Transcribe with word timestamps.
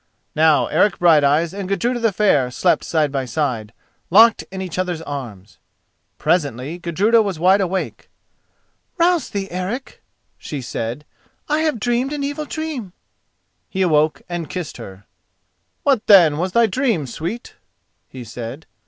Now 0.33 0.65
Eric 0.65 0.97
Brighteyes 0.97 1.53
and 1.53 1.69
Gudruda 1.69 1.99
the 1.99 2.11
Fair 2.11 2.49
slept 2.49 2.83
side 2.83 3.11
by 3.11 3.25
side, 3.25 3.71
locked 4.09 4.41
in 4.51 4.59
each 4.59 4.79
other's 4.79 5.03
arms. 5.03 5.59
Presently 6.17 6.79
Gudruda 6.79 7.21
was 7.21 7.37
wide 7.37 7.61
awake. 7.61 8.09
"Rouse 8.97 9.29
thee, 9.29 9.47
Eric," 9.51 10.01
she 10.39 10.59
said, 10.59 11.05
"I 11.47 11.59
have 11.59 11.79
dreamed 11.79 12.13
an 12.13 12.23
evil 12.23 12.45
dream." 12.45 12.93
He 13.69 13.83
awoke 13.83 14.23
and 14.27 14.49
kissed 14.49 14.77
her. 14.77 15.05
"What, 15.83 16.07
then, 16.07 16.39
was 16.39 16.53
thy 16.53 16.65
dream, 16.65 17.05
sweet?" 17.05 17.53
he 18.07 18.23
said. 18.23 18.65